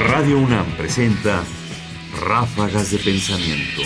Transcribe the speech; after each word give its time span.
Radio 0.00 0.38
UNAM 0.38 0.64
presenta 0.76 1.42
Ráfagas 2.24 2.92
de 2.92 2.98
Pensamiento. 2.98 3.82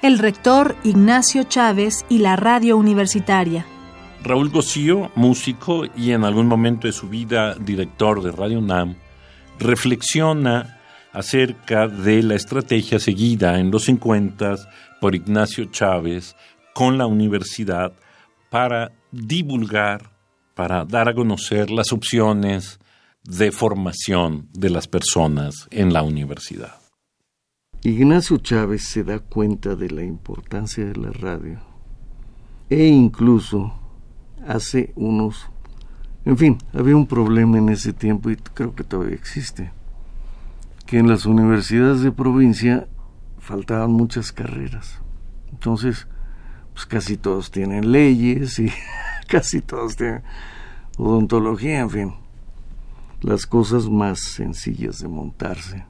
El 0.00 0.18
rector 0.18 0.74
Ignacio 0.82 1.42
Chávez 1.44 2.06
y 2.08 2.18
la 2.18 2.36
radio 2.36 2.78
universitaria. 2.78 3.66
Raúl 4.22 4.48
Gocío, 4.48 5.10
músico 5.14 5.84
y 5.94 6.12
en 6.12 6.24
algún 6.24 6.46
momento 6.46 6.86
de 6.86 6.94
su 6.94 7.06
vida 7.06 7.54
director 7.54 8.22
de 8.22 8.32
Radio 8.32 8.60
UNAM, 8.60 8.96
reflexiona 9.58 10.80
acerca 11.12 11.86
de 11.86 12.22
la 12.22 12.34
estrategia 12.34 12.98
seguida 12.98 13.58
en 13.58 13.70
los 13.70 13.84
50 13.84 14.56
por 15.02 15.14
Ignacio 15.14 15.66
Chávez 15.66 16.34
con 16.74 16.98
la 16.98 17.06
universidad 17.06 17.92
para 18.50 18.92
divulgar, 19.10 20.10
para 20.54 20.84
dar 20.84 21.08
a 21.08 21.14
conocer 21.14 21.70
las 21.70 21.92
opciones 21.92 22.78
de 23.24 23.52
formación 23.52 24.48
de 24.52 24.70
las 24.70 24.88
personas 24.88 25.68
en 25.70 25.92
la 25.92 26.02
universidad. 26.02 26.80
Ignacio 27.84 28.38
Chávez 28.38 28.84
se 28.84 29.04
da 29.04 29.18
cuenta 29.18 29.74
de 29.74 29.90
la 29.90 30.04
importancia 30.04 30.84
de 30.84 30.96
la 30.96 31.10
radio 31.10 31.58
e 32.70 32.86
incluso 32.86 33.74
hace 34.46 34.92
unos... 34.96 35.48
En 36.24 36.38
fin, 36.38 36.58
había 36.72 36.96
un 36.96 37.06
problema 37.06 37.58
en 37.58 37.68
ese 37.68 37.92
tiempo 37.92 38.30
y 38.30 38.36
creo 38.36 38.74
que 38.74 38.84
todavía 38.84 39.16
existe, 39.16 39.72
que 40.86 40.98
en 40.98 41.08
las 41.08 41.26
universidades 41.26 42.02
de 42.02 42.12
provincia 42.12 42.86
faltaban 43.38 43.92
muchas 43.92 44.30
carreras. 44.30 45.00
Entonces, 45.50 46.06
pues 46.74 46.86
casi 46.86 47.16
todos 47.16 47.50
tienen 47.50 47.92
leyes 47.92 48.58
y 48.58 48.70
casi 49.28 49.60
todos 49.60 49.96
tienen 49.96 50.22
odontología, 50.96 51.80
en 51.80 51.90
fin, 51.90 52.14
las 53.20 53.46
cosas 53.46 53.88
más 53.88 54.20
sencillas 54.20 55.00
de 55.00 55.08
montarse. 55.08 55.86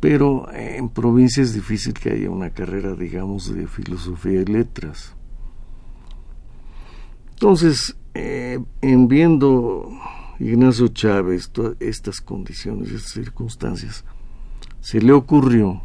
Pero 0.00 0.52
en 0.52 0.88
provincia 0.90 1.42
es 1.42 1.54
difícil 1.54 1.94
que 1.94 2.10
haya 2.10 2.30
una 2.30 2.50
carrera, 2.50 2.94
digamos, 2.94 3.52
de 3.52 3.66
filosofía 3.66 4.42
y 4.42 4.44
letras. 4.44 5.14
Entonces, 7.30 7.96
eh, 8.14 8.58
en 8.80 9.08
viendo 9.08 9.90
Ignacio 10.38 10.88
Chávez 10.88 11.50
todas 11.50 11.76
estas 11.80 12.20
condiciones, 12.20 12.90
estas 12.90 13.12
circunstancias, 13.12 14.04
se 14.80 15.00
le 15.00 15.12
ocurrió 15.12 15.82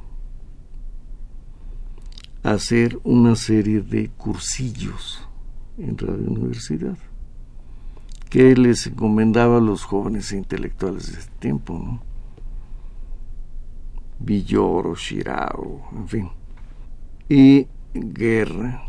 hacer 2.44 3.00
una 3.04 3.36
serie 3.36 3.82
de 3.82 4.10
cursillos 4.10 5.26
en 5.78 5.98
Radio 5.98 6.30
Universidad 6.30 6.98
que 8.30 8.56
les 8.56 8.88
encomendaba 8.88 9.58
a 9.58 9.62
los 9.62 9.84
jóvenes 9.84 10.32
intelectuales 10.34 11.14
de 11.14 11.20
ese 11.20 11.30
tiempo, 11.40 11.74
¿no? 11.78 12.02
Villoro, 14.18 14.96
Shirao, 14.96 15.90
en 15.96 16.08
fin, 16.08 16.30
y 17.30 17.68
Guerra. 17.94 18.84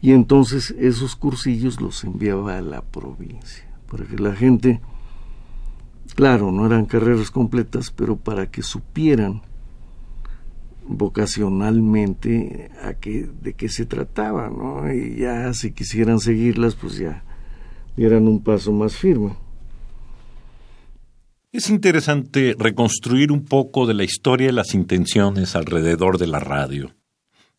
Y 0.00 0.12
entonces 0.12 0.70
esos 0.78 1.16
cursillos 1.16 1.82
los 1.82 2.02
enviaba 2.04 2.56
a 2.56 2.62
la 2.62 2.80
provincia, 2.82 3.68
para 3.90 4.06
que 4.06 4.16
la 4.16 4.34
gente, 4.34 4.80
claro, 6.14 6.50
no 6.50 6.64
eran 6.64 6.86
carreras 6.86 7.30
completas, 7.30 7.90
pero 7.90 8.16
para 8.16 8.50
que 8.50 8.62
supieran 8.62 9.42
vocacionalmente 10.86 12.70
a 12.82 12.94
qué, 12.94 13.28
de 13.42 13.54
qué 13.54 13.68
se 13.68 13.86
trataba, 13.86 14.50
¿no? 14.50 14.92
Y 14.92 15.16
ya 15.16 15.52
si 15.54 15.72
quisieran 15.72 16.20
seguirlas, 16.20 16.74
pues 16.74 16.98
ya 16.98 17.24
dieran 17.96 18.26
un 18.26 18.42
paso 18.42 18.72
más 18.72 18.96
firme. 18.96 19.36
Es 21.52 21.70
interesante 21.70 22.56
reconstruir 22.58 23.30
un 23.30 23.44
poco 23.44 23.86
de 23.86 23.94
la 23.94 24.02
historia 24.02 24.48
y 24.48 24.52
las 24.52 24.74
intenciones 24.74 25.54
alrededor 25.54 26.18
de 26.18 26.26
la 26.26 26.40
radio. 26.40 26.92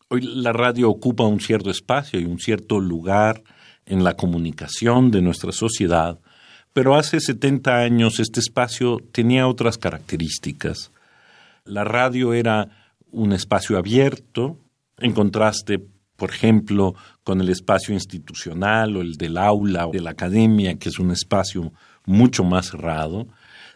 Hoy 0.08 0.20
la 0.20 0.52
radio 0.52 0.90
ocupa 0.90 1.24
un 1.24 1.40
cierto 1.40 1.70
espacio 1.70 2.20
y 2.20 2.26
un 2.26 2.38
cierto 2.38 2.78
lugar 2.78 3.42
en 3.86 4.04
la 4.04 4.14
comunicación 4.14 5.10
de 5.10 5.22
nuestra 5.22 5.50
sociedad, 5.50 6.20
pero 6.72 6.94
hace 6.94 7.20
70 7.20 7.78
años 7.78 8.20
este 8.20 8.40
espacio 8.40 8.98
tenía 9.12 9.48
otras 9.48 9.78
características. 9.78 10.92
La 11.64 11.84
radio 11.84 12.34
era 12.34 12.85
un 13.16 13.32
espacio 13.32 13.78
abierto, 13.78 14.58
en 14.98 15.12
contraste, 15.12 15.80
por 16.16 16.30
ejemplo, 16.30 16.94
con 17.24 17.40
el 17.40 17.48
espacio 17.48 17.94
institucional 17.94 18.96
o 18.96 19.00
el 19.00 19.16
del 19.16 19.38
aula 19.38 19.86
o 19.86 19.90
de 19.90 20.02
la 20.02 20.10
academia, 20.10 20.78
que 20.78 20.90
es 20.90 20.98
un 20.98 21.10
espacio 21.10 21.72
mucho 22.04 22.44
más 22.44 22.66
cerrado. 22.70 23.26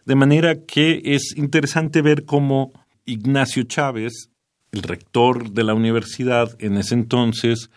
De 0.05 0.15
manera 0.15 0.57
que 0.67 1.01
es 1.05 1.35
interesante 1.37 2.03
ver 2.03 2.27
cómo 2.27 2.73
Ignacio 3.07 3.63
Chávez, 3.63 4.31
el 4.73 4.83
rector 4.83 5.51
de 5.53 5.65
la 5.65 5.75
universidad 5.75 6.55
en 6.59 6.77
ese 6.77 6.95
entonces, 6.95 7.71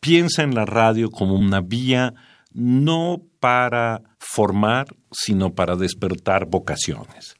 piensa 0.00 0.42
en 0.42 0.56
la 0.56 0.66
radio 0.66 1.10
como 1.10 1.34
una 1.34 1.60
vía 1.60 2.14
no 2.52 3.22
para 3.38 4.02
formar, 4.18 4.86
sino 5.12 5.54
para 5.54 5.76
despertar 5.76 6.46
vocaciones 6.46 7.36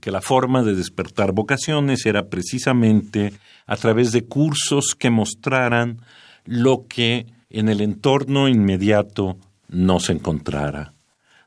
que 0.00 0.10
la 0.10 0.20
forma 0.20 0.62
de 0.62 0.74
despertar 0.74 1.32
vocaciones 1.32 2.04
era 2.04 2.28
precisamente 2.28 3.32
a 3.66 3.76
través 3.76 4.12
de 4.12 4.24
cursos 4.24 4.94
que 4.98 5.10
mostraran 5.10 6.00
lo 6.44 6.86
que 6.86 7.26
en 7.50 7.68
el 7.68 7.80
entorno 7.80 8.48
inmediato 8.48 9.38
no 9.68 10.00
se 10.00 10.12
encontrara. 10.12 10.92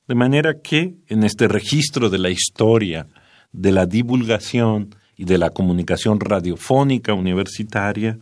De 0.08 0.16
manera 0.16 0.60
que 0.62 0.96
en 1.08 1.24
este 1.24 1.48
registro 1.48 2.10
de 2.10 2.18
la 2.18 2.30
historia, 2.30 3.08
de 3.52 3.72
la 3.72 3.86
divulgación 3.86 4.96
y 5.16 5.26
de 5.26 5.38
la 5.38 5.52
comunicación 5.52 6.20
radiofónica 6.20 7.14
universitaria, 7.14 8.18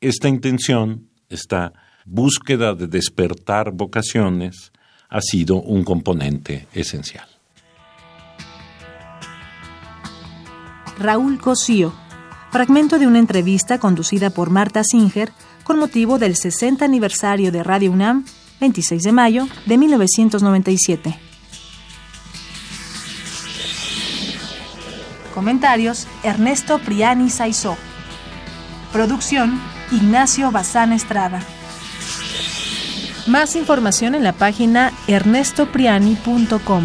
esta 0.00 0.28
intención, 0.28 1.08
esta 1.30 1.72
búsqueda 2.04 2.74
de 2.74 2.86
despertar 2.86 3.72
vocaciones, 3.72 4.72
ha 5.08 5.20
sido 5.22 5.56
un 5.62 5.84
componente 5.84 6.66
esencial. 6.74 7.33
Raúl 10.98 11.38
Cosío, 11.40 11.92
fragmento 12.50 12.98
de 12.98 13.06
una 13.06 13.18
entrevista 13.18 13.78
conducida 13.78 14.30
por 14.30 14.50
Marta 14.50 14.84
Singer 14.84 15.32
con 15.64 15.78
motivo 15.78 16.18
del 16.18 16.36
60 16.36 16.84
aniversario 16.84 17.50
de 17.50 17.62
Radio 17.62 17.90
UNAM, 17.90 18.24
26 18.60 19.02
de 19.02 19.12
mayo 19.12 19.48
de 19.66 19.78
1997. 19.78 21.18
Comentarios: 25.34 26.06
Ernesto 26.22 26.78
Priani 26.78 27.28
Saizó. 27.28 27.76
Producción: 28.92 29.60
Ignacio 29.90 30.52
Bazán 30.52 30.92
Estrada. 30.92 31.40
Más 33.26 33.56
información 33.56 34.14
en 34.14 34.22
la 34.22 34.32
página 34.32 34.92
ernestopriani.com. 35.08 36.84